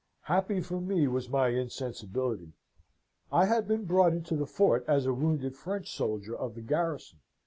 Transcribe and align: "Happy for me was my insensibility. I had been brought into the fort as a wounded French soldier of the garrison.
"Happy 0.23 0.61
for 0.61 0.81
me 0.81 1.07
was 1.07 1.29
my 1.29 1.49
insensibility. 1.49 2.53
I 3.31 3.45
had 3.45 3.67
been 3.67 3.85
brought 3.85 4.13
into 4.13 4.35
the 4.35 4.47
fort 4.47 4.83
as 4.87 5.05
a 5.05 5.13
wounded 5.13 5.55
French 5.55 5.93
soldier 5.95 6.35
of 6.35 6.55
the 6.55 6.61
garrison. 6.61 7.19